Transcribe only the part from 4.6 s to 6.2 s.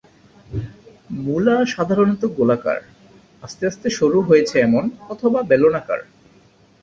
এমন অথবা বেলনআকার।